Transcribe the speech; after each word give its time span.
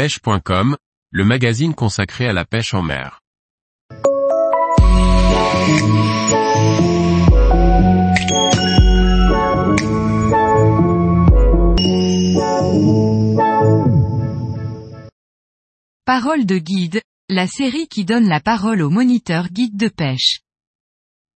pêche.com, 0.00 0.78
le 1.10 1.24
magazine 1.26 1.74
consacré 1.74 2.26
à 2.26 2.32
la 2.32 2.46
pêche 2.46 2.72
en 2.72 2.80
mer. 2.80 3.20
Parole 16.06 16.46
de 16.46 16.56
guide, 16.56 17.02
la 17.28 17.46
série 17.46 17.86
qui 17.86 18.06
donne 18.06 18.26
la 18.26 18.40
parole 18.40 18.80
aux 18.80 18.88
moniteurs 18.88 19.50
guides 19.50 19.76
de 19.76 19.88
pêche. 19.88 20.40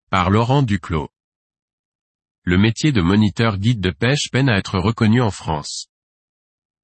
Par 0.09 0.31
Laurent 0.31 0.63
Duclos. 0.63 1.09
Le 2.41 2.57
métier 2.57 2.91
de 2.91 3.01
moniteur 3.01 3.59
guide 3.59 3.79
de 3.79 3.91
pêche 3.91 4.31
peine 4.31 4.49
à 4.49 4.57
être 4.57 4.79
reconnu 4.79 5.21
en 5.21 5.29
France. 5.29 5.85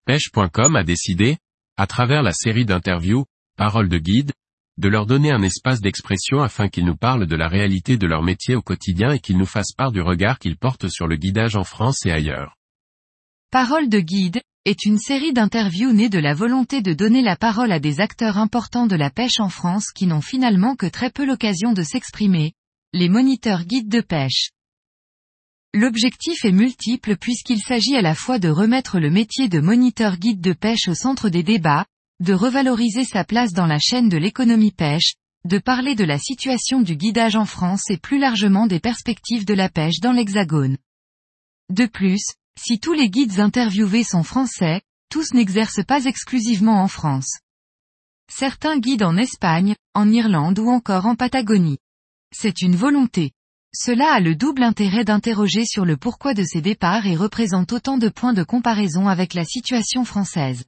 Pêche.com 0.06 0.76
a 0.76 0.84
décidé, 0.84 1.40
à 1.78 1.88
travers 1.88 2.24
la 2.24 2.34
série 2.34 2.66
d'interviews, 2.66 3.26
Parole 3.58 3.90
de 3.90 3.98
guide, 3.98 4.32
de 4.78 4.88
leur 4.88 5.06
donner 5.06 5.32
un 5.32 5.42
espace 5.42 5.82
d'expression 5.82 6.42
afin 6.42 6.68
qu'ils 6.70 6.86
nous 6.86 6.96
parlent 6.96 7.28
de 7.28 7.36
la 7.36 7.48
réalité 7.48 7.98
de 7.98 8.08
leur 8.08 8.24
métier 8.24 8.56
au 8.56 8.62
quotidien 8.62 9.12
et 9.12 9.20
qu'ils 9.20 9.38
nous 9.38 9.46
fassent 9.46 9.74
part 9.78 9.92
du 9.92 10.02
regard 10.02 10.40
qu'ils 10.40 10.58
portent 10.58 10.90
sur 10.90 11.08
le 11.08 11.18
guidage 11.18 11.56
en 11.56 11.64
France 11.64 12.06
et 12.06 12.12
ailleurs. 12.12 12.56
Parole 13.52 13.90
de 13.90 14.00
guide, 14.00 14.42
est 14.66 14.86
une 14.86 15.00
série 15.00 15.34
d'interviews 15.34 15.92
née 15.92 16.10
de 16.10 16.20
la 16.20 16.36
volonté 16.36 16.82
de 16.82 16.94
donner 16.94 17.24
la 17.24 17.36
parole 17.36 17.72
à 17.72 17.80
des 17.80 18.00
acteurs 18.00 18.38
importants 18.38 18.86
de 18.86 18.96
la 18.96 19.10
pêche 19.10 19.40
en 19.40 19.50
France 19.50 19.88
qui 19.92 20.06
n'ont 20.06 20.22
finalement 20.22 20.76
que 20.76 20.86
très 20.86 21.10
peu 21.10 21.26
l'occasion 21.26 21.74
de 21.74 21.82
s'exprimer, 21.82 22.54
les 22.94 23.10
moniteurs 23.10 23.66
guides 23.66 23.90
de 23.90 24.02
pêche. 24.02 24.52
L'objectif 25.74 26.44
est 26.44 26.52
multiple 26.52 27.16
puisqu'il 27.16 27.62
s'agit 27.62 27.96
à 27.96 28.02
la 28.02 28.14
fois 28.14 28.40
de 28.40 28.50
remettre 28.50 29.00
le 29.00 29.10
métier 29.10 29.48
de 29.48 29.62
moniteur 29.62 30.18
guide 30.18 30.42
de 30.42 30.52
pêche 30.52 30.90
au 30.90 30.96
centre 30.96 31.30
des 31.30 31.44
débats, 31.44 31.86
de 32.20 32.34
revaloriser 32.34 33.06
sa 33.06 33.24
place 33.24 33.54
dans 33.54 33.68
la 33.68 33.80
chaîne 33.80 34.10
de 34.10 34.18
l'économie 34.18 34.74
pêche, 34.74 35.16
de 35.46 35.60
parler 35.60 35.96
de 35.96 36.04
la 36.04 36.20
situation 36.20 36.82
du 36.82 36.98
guidage 36.98 37.38
en 37.38 37.46
France 37.46 37.90
et 37.90 37.98
plus 37.98 38.20
largement 38.20 38.68
des 38.68 38.82
perspectives 38.82 39.46
de 39.46 39.54
la 39.54 39.70
pêche 39.70 40.00
dans 40.02 40.12
l'Hexagone. 40.12 40.78
De 41.70 41.86
plus, 41.86 42.24
si 42.60 42.80
tous 42.80 42.94
les 42.94 43.10
guides 43.10 43.40
interviewés 43.40 44.04
sont 44.04 44.24
français, 44.24 44.82
tous 45.10 45.34
n'exercent 45.34 45.86
pas 45.86 46.04
exclusivement 46.04 46.82
en 46.82 46.90
France. 46.90 47.40
Certains 48.30 48.78
guident 48.78 49.04
en 49.04 49.18
Espagne, 49.18 49.76
en 49.94 50.12
Irlande 50.12 50.60
ou 50.60 50.70
encore 50.70 51.06
en 51.06 51.16
Patagonie. 51.16 51.80
C'est 52.34 52.62
une 52.62 52.76
volonté. 52.76 53.32
Cela 53.74 54.14
a 54.14 54.20
le 54.20 54.36
double 54.36 54.64
intérêt 54.64 55.06
d'interroger 55.06 55.66
sur 55.66 55.86
le 55.86 55.96
pourquoi 55.96 56.34
de 56.34 56.44
ces 56.44 56.62
départs 56.62 57.06
et 57.06 57.16
représente 57.16 57.72
autant 57.72 57.98
de 57.98 58.10
points 58.10 58.34
de 58.34 58.44
comparaison 58.44 59.08
avec 59.08 59.34
la 59.34 59.46
situation 59.46 60.04
française. 60.04 60.66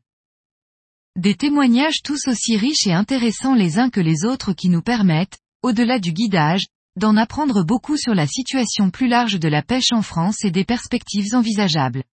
Des 1.17 1.35
témoignages 1.35 2.01
tous 2.01 2.27
aussi 2.27 2.55
riches 2.55 2.87
et 2.87 2.93
intéressants 2.93 3.55
les 3.55 3.77
uns 3.77 3.89
que 3.89 3.99
les 3.99 4.23
autres 4.23 4.53
qui 4.53 4.69
nous 4.69 4.81
permettent, 4.81 5.37
au-delà 5.61 5.99
du 5.99 6.13
guidage, 6.13 6.65
d'en 6.95 7.17
apprendre 7.17 7.63
beaucoup 7.63 7.97
sur 7.97 8.15
la 8.15 8.25
situation 8.25 8.89
plus 8.89 9.07
large 9.07 9.37
de 9.39 9.49
la 9.49 9.61
pêche 9.61 9.91
en 9.91 10.01
France 10.01 10.45
et 10.45 10.51
des 10.51 10.63
perspectives 10.63 11.35
envisageables. 11.35 12.03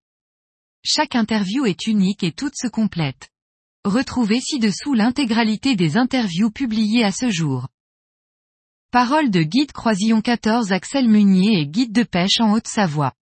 Chaque 0.84 1.14
interview 1.14 1.66
est 1.66 1.86
unique 1.86 2.25
et 2.25 2.32
toutes 2.32 2.56
se 2.56 2.66
complètent. 2.66 3.28
Retrouvez 3.84 4.41
ci-dessous 4.41 4.94
l'intégralité 4.94 5.77
des 5.77 5.97
interviews 5.97 6.50
publiées 6.50 7.04
à 7.04 7.12
ce 7.12 7.30
jour. 7.30 7.69
Parole 8.92 9.30
de 9.30 9.44
guide 9.44 9.70
Croisillon 9.70 10.20
14 10.20 10.72
Axel 10.72 11.08
Munier 11.08 11.60
et 11.60 11.66
guide 11.69 11.92
de 11.92 12.02
pêche 12.02 12.41
en 12.41 12.50
Haute-Savoie. 12.55 13.12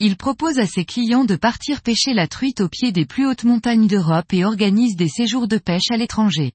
Il 0.00 0.16
propose 0.16 0.58
à 0.58 0.66
ses 0.66 0.84
clients 0.84 1.24
de 1.24 1.36
partir 1.36 1.82
pêcher 1.82 2.14
la 2.14 2.26
truite 2.26 2.60
au 2.60 2.68
pied 2.68 2.90
des 2.90 3.06
plus 3.06 3.24
hautes 3.24 3.44
montagnes 3.44 3.86
d'Europe 3.86 4.32
et 4.32 4.44
organise 4.44 4.96
des 4.96 5.06
séjours 5.06 5.46
de 5.46 5.58
pêche 5.58 5.92
à 5.92 5.96
l'étranger. 5.96 6.50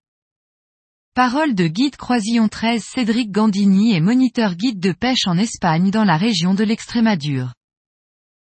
Parole 1.13 1.55
de 1.55 1.67
guide 1.67 1.95
Croisillon 1.95 2.49
13 2.49 2.83
Cédric 2.83 3.31
Gandini 3.31 3.93
est 3.93 4.01
moniteur 4.01 4.55
guide 4.55 4.81
de 4.81 4.91
pêche 4.91 5.25
en 5.25 5.37
Espagne 5.37 5.89
dans 5.89 6.03
la 6.03 6.17
région 6.17 6.53
de 6.53 6.65
l'Extrémadure. 6.65 7.53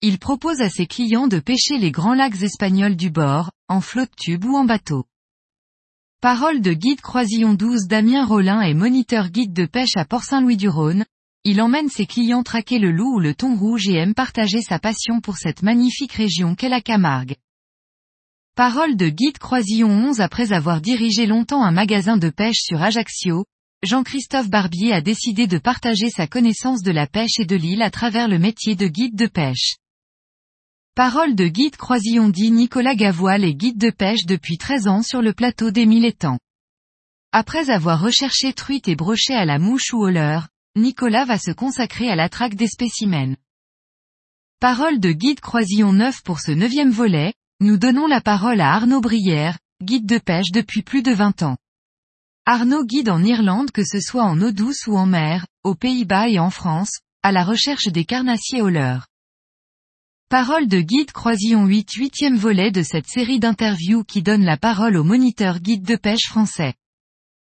Il 0.01 0.17
propose 0.17 0.59
à 0.61 0.71
ses 0.71 0.87
clients 0.87 1.27
de 1.27 1.37
pêcher 1.37 1.77
les 1.77 1.91
grands 1.91 2.15
lacs 2.15 2.41
espagnols 2.41 2.95
du 2.95 3.11
bord, 3.11 3.51
en 3.67 3.81
flotte 3.81 4.15
tube 4.17 4.43
ou 4.43 4.57
en 4.57 4.65
bateau. 4.65 5.05
Parole 6.19 6.61
de 6.61 6.73
guide 6.73 6.99
Croisillon 6.99 7.53
12 7.53 7.85
Damien 7.85 8.25
Rollin 8.25 8.61
est 8.61 8.73
moniteur 8.73 9.29
guide 9.29 9.53
de 9.53 9.67
pêche 9.67 9.95
à 9.97 10.03
Port-Saint-Louis-du-Rhône. 10.03 11.05
Il 11.43 11.61
emmène 11.61 11.89
ses 11.89 12.07
clients 12.07 12.41
traquer 12.41 12.79
le 12.79 12.91
loup 12.91 13.17
ou 13.17 13.19
le 13.19 13.35
thon 13.35 13.55
rouge 13.55 13.87
et 13.87 13.97
aime 13.97 14.15
partager 14.15 14.63
sa 14.63 14.79
passion 14.79 15.21
pour 15.21 15.37
cette 15.37 15.61
magnifique 15.61 16.13
région 16.13 16.55
qu'est 16.55 16.69
la 16.69 16.81
Camargue. 16.81 17.35
Parole 18.55 18.95
de 18.95 19.09
guide 19.09 19.37
Croisillon 19.37 19.91
11 19.91 20.19
après 20.19 20.53
avoir 20.53 20.81
dirigé 20.81 21.27
longtemps 21.27 21.63
un 21.63 21.71
magasin 21.71 22.17
de 22.17 22.31
pêche 22.31 22.63
sur 22.63 22.81
Ajaccio, 22.81 23.45
Jean-Christophe 23.83 24.49
Barbier 24.49 24.93
a 24.93 25.01
décidé 25.01 25.45
de 25.45 25.59
partager 25.59 26.09
sa 26.09 26.25
connaissance 26.25 26.81
de 26.81 26.89
la 26.89 27.05
pêche 27.05 27.39
et 27.39 27.45
de 27.45 27.55
l'île 27.55 27.83
à 27.83 27.91
travers 27.91 28.27
le 28.27 28.39
métier 28.39 28.75
de 28.75 28.87
guide 28.87 29.15
de 29.15 29.27
pêche. 29.27 29.75
Parole 30.97 31.35
de 31.35 31.47
guide 31.47 31.75
Croisillon 31.75 32.29
dit 32.29 32.49
Nicolas 32.49 32.95
Gavoil 32.95 33.43
est 33.43 33.53
guide 33.53 33.77
de 33.77 33.91
pêche 33.91 34.25
depuis 34.25 34.57
13 34.57 34.87
ans 34.87 35.03
sur 35.03 35.21
le 35.21 35.31
plateau 35.31 35.69
des 35.69 35.85
Mille 35.85 36.05
étangs. 36.05 36.39
Après 37.31 37.69
avoir 37.69 38.01
recherché 38.01 38.51
truites 38.51 38.87
et 38.87 38.95
brochets 38.95 39.35
à 39.35 39.45
la 39.45 39.59
mouche 39.59 39.93
ou 39.93 39.99
au 39.99 40.09
leurre, 40.09 40.47
Nicolas 40.75 41.23
va 41.23 41.37
se 41.37 41.51
consacrer 41.51 42.09
à 42.09 42.15
la 42.15 42.29
traque 42.29 42.55
des 42.55 42.65
spécimens. 42.65 43.35
Parole 44.59 44.99
de 44.99 45.11
guide 45.11 45.39
Croisillon 45.39 45.93
9 45.93 46.23
pour 46.23 46.39
ce 46.39 46.51
neuvième 46.51 46.89
volet, 46.89 47.35
nous 47.59 47.77
donnons 47.77 48.07
la 48.07 48.19
parole 48.19 48.59
à 48.59 48.73
Arnaud 48.73 48.99
Brière, 48.99 49.59
guide 49.83 50.07
de 50.07 50.17
pêche 50.17 50.51
depuis 50.51 50.81
plus 50.81 51.03
de 51.03 51.11
20 51.11 51.43
ans. 51.43 51.57
Arnaud 52.47 52.85
guide 52.85 53.09
en 53.09 53.23
Irlande 53.23 53.69
que 53.69 53.85
ce 53.85 53.99
soit 53.99 54.23
en 54.23 54.41
eau 54.41 54.51
douce 54.51 54.87
ou 54.87 54.97
en 54.97 55.05
mer, 55.05 55.45
aux 55.63 55.75
Pays-Bas 55.75 56.27
et 56.27 56.39
en 56.39 56.49
France, 56.49 57.01
à 57.21 57.31
la 57.31 57.43
recherche 57.43 57.85
des 57.85 58.03
carnassiers 58.03 58.63
au 58.63 58.69
leurre. 58.69 59.05
Parole 60.29 60.67
de 60.67 60.81
guide 60.81 61.13
Croisillon 61.13 61.67
8 61.67 61.89
huitième 61.93 62.35
volet 62.35 62.69
de 62.69 62.83
cette 62.83 63.07
série 63.07 63.39
d'interviews 63.39 64.03
qui 64.03 64.21
donne 64.21 64.43
la 64.43 64.57
parole 64.57 64.97
au 64.97 65.05
moniteur 65.05 65.61
guide 65.61 65.85
de 65.85 65.95
pêche 65.95 66.27
français. 66.27 66.73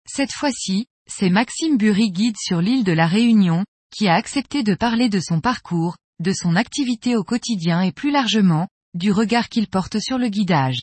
Cette 0.06 0.30
fois-ci, 0.30 0.86
c'est 1.10 1.30
Maxime 1.30 1.78
Bury 1.78 2.12
guide 2.12 2.36
sur 2.38 2.60
l'île 2.60 2.84
de 2.84 2.92
la 2.92 3.08
Réunion, 3.08 3.64
qui 3.92 4.06
a 4.06 4.14
accepté 4.14 4.62
de 4.62 4.76
parler 4.76 5.08
de 5.08 5.18
son 5.18 5.40
parcours, 5.40 5.96
de 6.20 6.32
son 6.32 6.54
activité 6.54 7.16
au 7.16 7.24
quotidien 7.24 7.82
et 7.82 7.90
plus 7.90 8.12
largement, 8.12 8.68
du 8.94 9.10
regard 9.10 9.48
qu'il 9.48 9.66
porte 9.66 9.98
sur 9.98 10.16
le 10.16 10.28
guidage. 10.28 10.82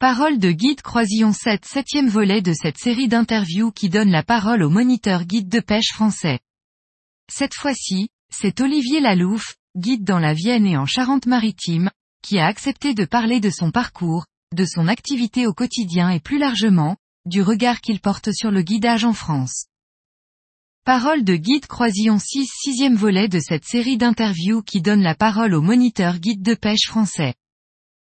Parole 0.00 0.40
de 0.40 0.50
guide 0.50 0.82
Croisillon 0.82 1.32
7 1.32 1.64
septième 1.64 2.08
volet 2.08 2.42
de 2.42 2.52
cette 2.52 2.78
série 2.78 3.06
d'interviews 3.06 3.70
qui 3.70 3.88
donne 3.88 4.10
la 4.10 4.24
parole 4.24 4.64
au 4.64 4.68
moniteur 4.68 5.26
guide 5.26 5.48
de 5.48 5.60
pêche 5.60 5.92
français. 5.92 6.40
Cette 7.30 7.54
fois-ci, 7.54 8.08
c'est 8.32 8.60
Olivier 8.60 8.98
Lalouf, 8.98 9.54
guide 9.76 10.04
dans 10.04 10.18
la 10.18 10.32
Vienne 10.32 10.66
et 10.66 10.78
en 10.78 10.86
Charente-Maritime, 10.86 11.90
qui 12.22 12.38
a 12.38 12.46
accepté 12.46 12.94
de 12.94 13.04
parler 13.04 13.40
de 13.40 13.50
son 13.50 13.70
parcours, 13.70 14.24
de 14.54 14.64
son 14.64 14.88
activité 14.88 15.46
au 15.46 15.52
quotidien 15.52 16.08
et 16.08 16.20
plus 16.20 16.38
largement, 16.38 16.96
du 17.26 17.42
regard 17.42 17.82
qu'il 17.82 18.00
porte 18.00 18.32
sur 18.32 18.50
le 18.50 18.62
guidage 18.62 19.04
en 19.04 19.12
France. 19.12 19.66
Parole 20.84 21.24
de 21.24 21.36
guide 21.36 21.66
Croisillon 21.66 22.18
6 22.18 22.46
sixième 22.46 22.94
volet 22.94 23.28
de 23.28 23.38
cette 23.38 23.64
série 23.64 23.98
d'interviews 23.98 24.62
qui 24.62 24.80
donne 24.80 25.02
la 25.02 25.14
parole 25.14 25.52
au 25.52 25.60
moniteur 25.60 26.20
guide 26.20 26.42
de 26.42 26.54
pêche 26.54 26.86
français. 26.86 27.34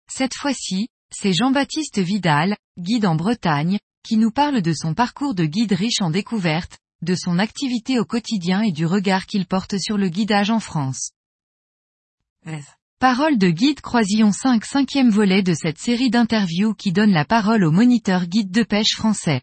Cette 0.09 0.33
fois-ci, 0.33 0.87
c'est 1.13 1.33
Jean-Baptiste 1.33 1.99
Vidal, 1.99 2.55
guide 2.79 3.05
en 3.05 3.15
Bretagne, 3.15 3.77
qui 4.03 4.17
nous 4.17 4.31
parle 4.31 4.61
de 4.61 4.73
son 4.73 4.95
parcours 4.95 5.35
de 5.35 5.45
guide 5.45 5.73
riche 5.73 6.01
en 6.01 6.09
découvertes, 6.09 6.79
de 7.03 7.13
son 7.13 7.37
activité 7.37 7.99
au 7.99 8.05
quotidien 8.05 8.61
et 8.61 8.71
du 8.71 8.85
regard 8.85 9.27
qu'il 9.27 9.45
porte 9.45 9.77
sur 9.77 9.97
le 9.97 10.09
guidage 10.09 10.49
en 10.49 10.59
France. 10.59 11.11
Parole 12.99 13.37
de 13.37 13.49
guide 13.49 13.81
Croisillon 13.81 14.31
5 14.31 14.65
cinquième 14.65 15.09
volet 15.09 15.43
de 15.43 15.53
cette 15.53 15.77
série 15.77 16.09
d'interviews 16.09 16.73
qui 16.73 16.91
donne 16.91 17.11
la 17.11 17.25
parole 17.25 17.63
au 17.63 17.71
moniteur 17.71 18.25
guide 18.25 18.51
de 18.51 18.63
pêche 18.63 18.95
français. 18.95 19.41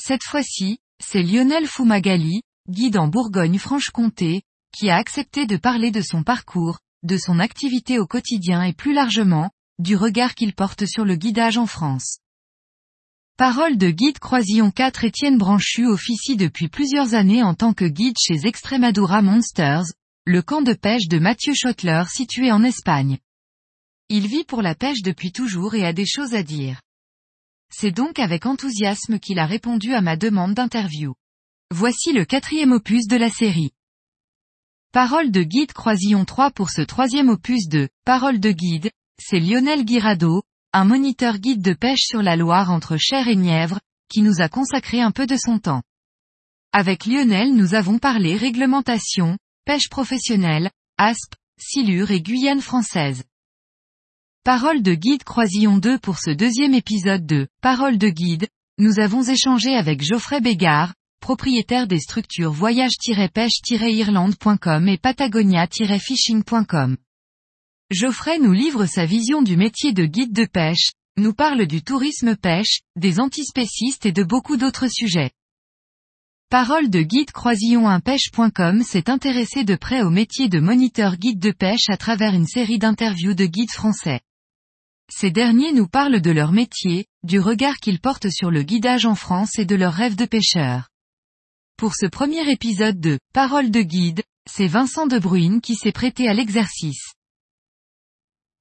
Cette 0.00 0.24
fois-ci, 0.24 0.78
c'est 1.02 1.22
Lionel 1.22 1.66
Fumagali, 1.66 2.42
guide 2.68 2.96
en 2.96 3.08
Bourgogne-Franche-Comté, 3.08 4.42
qui 4.72 4.90
a 4.90 4.96
accepté 4.96 5.46
de 5.46 5.56
parler 5.56 5.90
de 5.90 6.00
son 6.00 6.22
parcours, 6.22 6.78
de 7.02 7.16
son 7.16 7.38
activité 7.40 7.98
au 7.98 8.06
quotidien 8.06 8.62
et 8.62 8.72
plus 8.72 8.94
largement, 8.94 9.50
du 9.78 9.96
regard 9.96 10.34
qu'il 10.34 10.54
porte 10.54 10.86
sur 10.86 11.04
le 11.04 11.16
guidage 11.16 11.58
en 11.58 11.66
France. 11.66 12.18
Parole 13.36 13.76
de 13.76 13.90
guide 13.90 14.18
Croisillon 14.18 14.70
4 14.70 15.04
Étienne 15.04 15.38
Branchu 15.38 15.86
officie 15.86 16.36
depuis 16.36 16.68
plusieurs 16.68 17.14
années 17.14 17.42
en 17.42 17.54
tant 17.54 17.72
que 17.72 17.84
guide 17.84 18.16
chez 18.18 18.46
Extremadura 18.46 19.22
Monsters, 19.22 19.84
le 20.28 20.42
camp 20.42 20.60
de 20.60 20.74
pêche 20.74 21.08
de 21.08 21.18
Mathieu 21.18 21.54
Schottler 21.54 22.02
situé 22.06 22.52
en 22.52 22.62
Espagne. 22.62 23.16
Il 24.10 24.26
vit 24.26 24.44
pour 24.44 24.60
la 24.60 24.74
pêche 24.74 25.00
depuis 25.00 25.32
toujours 25.32 25.74
et 25.74 25.86
a 25.86 25.94
des 25.94 26.04
choses 26.04 26.34
à 26.34 26.42
dire. 26.42 26.82
C'est 27.72 27.92
donc 27.92 28.18
avec 28.18 28.44
enthousiasme 28.44 29.20
qu'il 29.20 29.38
a 29.38 29.46
répondu 29.46 29.94
à 29.94 30.02
ma 30.02 30.18
demande 30.18 30.52
d'interview. 30.52 31.14
Voici 31.70 32.12
le 32.12 32.26
quatrième 32.26 32.72
opus 32.72 33.06
de 33.06 33.16
la 33.16 33.30
série. 33.30 33.70
Parole 34.92 35.30
de 35.30 35.42
guide 35.42 35.72
Croisillon 35.72 36.26
3 36.26 36.50
pour 36.50 36.68
ce 36.68 36.82
troisième 36.82 37.30
opus 37.30 37.66
de 37.66 37.88
Parole 38.04 38.38
de 38.38 38.50
guide, 38.50 38.90
c'est 39.18 39.40
Lionel 39.40 39.86
Guirado, 39.86 40.42
un 40.74 40.84
moniteur 40.84 41.38
guide 41.38 41.62
de 41.62 41.72
pêche 41.72 42.02
sur 42.02 42.20
la 42.20 42.36
Loire 42.36 42.70
entre 42.70 42.98
Cher 42.98 43.28
et 43.28 43.36
Nièvre, 43.36 43.80
qui 44.10 44.20
nous 44.20 44.42
a 44.42 44.50
consacré 44.50 45.00
un 45.00 45.10
peu 45.10 45.24
de 45.24 45.38
son 45.38 45.58
temps. 45.58 45.82
Avec 46.72 47.06
Lionel 47.06 47.54
nous 47.54 47.72
avons 47.72 47.98
parlé 47.98 48.36
réglementation, 48.36 49.38
pêche 49.68 49.88
professionnelle, 49.90 50.70
aspe, 50.96 51.34
silure 51.60 52.10
et 52.10 52.22
Guyane 52.22 52.62
française. 52.62 53.24
Parole 54.42 54.80
de 54.80 54.94
guide 54.94 55.24
Croisillon 55.24 55.76
2 55.76 55.98
pour 55.98 56.18
ce 56.18 56.30
deuxième 56.30 56.72
épisode 56.72 57.26
de 57.26 57.48
Parole 57.60 57.98
de 57.98 58.08
guide, 58.08 58.48
nous 58.78 58.98
avons 58.98 59.22
échangé 59.22 59.74
avec 59.74 60.02
Geoffrey 60.02 60.40
Bégard, 60.40 60.94
propriétaire 61.20 61.86
des 61.86 61.98
structures 61.98 62.50
voyage-pêche-irlande.com 62.50 64.88
et 64.88 64.96
patagonia-fishing.com. 64.96 66.96
Geoffrey 67.90 68.38
nous 68.38 68.54
livre 68.54 68.86
sa 68.86 69.04
vision 69.04 69.42
du 69.42 69.58
métier 69.58 69.92
de 69.92 70.06
guide 70.06 70.32
de 70.32 70.46
pêche, 70.46 70.92
nous 71.18 71.34
parle 71.34 71.66
du 71.66 71.82
tourisme 71.82 72.36
pêche, 72.36 72.80
des 72.96 73.20
antispécistes 73.20 74.06
et 74.06 74.12
de 74.12 74.22
beaucoup 74.22 74.56
d'autres 74.56 74.88
sujets. 74.88 75.32
Parole 76.50 76.88
de 76.88 77.02
guide 77.02 77.30
croisillon1pêche.com 77.30 78.82
s'est 78.82 79.10
intéressé 79.10 79.64
de 79.64 79.76
près 79.76 80.00
au 80.00 80.08
métier 80.08 80.48
de 80.48 80.60
moniteur 80.60 81.18
guide 81.18 81.38
de 81.38 81.50
pêche 81.50 81.90
à 81.90 81.98
travers 81.98 82.32
une 82.32 82.46
série 82.46 82.78
d'interviews 82.78 83.34
de 83.34 83.44
guides 83.44 83.70
français. 83.70 84.22
Ces 85.12 85.30
derniers 85.30 85.74
nous 85.74 85.86
parlent 85.86 86.22
de 86.22 86.30
leur 86.30 86.52
métier, 86.52 87.04
du 87.22 87.38
regard 87.38 87.76
qu'ils 87.76 88.00
portent 88.00 88.30
sur 88.30 88.50
le 88.50 88.62
guidage 88.62 89.04
en 89.04 89.14
France 89.14 89.58
et 89.58 89.66
de 89.66 89.74
leurs 89.76 89.92
rêves 89.92 90.16
de 90.16 90.24
pêcheurs. 90.24 90.88
Pour 91.76 91.94
ce 91.94 92.06
premier 92.06 92.50
épisode 92.50 92.98
de 92.98 93.18
Parole 93.34 93.70
de 93.70 93.82
guide, 93.82 94.22
c'est 94.50 94.68
Vincent 94.68 95.06
de 95.06 95.18
Bruyne 95.18 95.60
qui 95.60 95.74
s'est 95.74 95.92
prêté 95.92 96.28
à 96.28 96.32
l'exercice. 96.32 97.12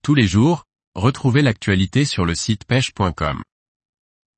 Tous 0.04 0.13
les 0.13 0.28
jours, 0.28 0.66
retrouvez 0.94 1.42
l'actualité 1.42 2.04
sur 2.04 2.25
le 2.25 2.36
site 2.36 2.66
pêche.com. 2.66 3.44